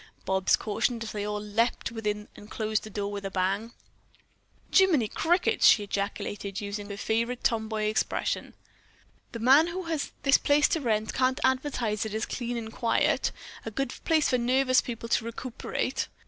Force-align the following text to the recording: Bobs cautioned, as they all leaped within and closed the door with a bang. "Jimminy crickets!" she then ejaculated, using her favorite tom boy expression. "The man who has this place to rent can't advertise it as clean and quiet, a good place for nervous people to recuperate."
Bobs 0.25 0.55
cautioned, 0.55 1.03
as 1.03 1.11
they 1.11 1.23
all 1.25 1.39
leaped 1.39 1.91
within 1.91 2.27
and 2.35 2.49
closed 2.49 2.81
the 2.83 2.89
door 2.89 3.11
with 3.11 3.23
a 3.23 3.29
bang. 3.29 3.71
"Jimminy 4.71 5.07
crickets!" 5.07 5.67
she 5.67 5.83
then 5.83 5.89
ejaculated, 5.91 6.59
using 6.59 6.89
her 6.89 6.97
favorite 6.97 7.43
tom 7.43 7.69
boy 7.69 7.83
expression. 7.83 8.55
"The 9.31 9.37
man 9.37 9.67
who 9.67 9.83
has 9.83 10.11
this 10.23 10.39
place 10.39 10.67
to 10.69 10.81
rent 10.81 11.13
can't 11.13 11.39
advertise 11.43 12.03
it 12.03 12.15
as 12.15 12.25
clean 12.25 12.57
and 12.57 12.73
quiet, 12.73 13.31
a 13.63 13.69
good 13.69 13.93
place 14.03 14.27
for 14.31 14.39
nervous 14.39 14.81
people 14.81 15.07
to 15.07 15.23
recuperate." 15.23 16.07